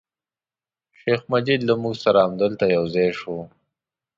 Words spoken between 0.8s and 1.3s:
شیخ